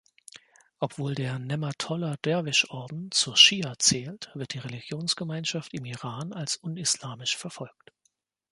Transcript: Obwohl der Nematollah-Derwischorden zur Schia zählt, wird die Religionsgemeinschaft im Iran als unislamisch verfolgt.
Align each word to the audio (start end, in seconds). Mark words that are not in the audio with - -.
Obwohl 0.79 1.13
der 1.13 1.37
Nematollah-Derwischorden 1.37 3.11
zur 3.11 3.37
Schia 3.37 3.75
zählt, 3.77 4.31
wird 4.33 4.55
die 4.55 4.57
Religionsgemeinschaft 4.57 5.75
im 5.75 5.85
Iran 5.85 6.33
als 6.33 6.55
unislamisch 6.55 7.37
verfolgt. 7.37 7.93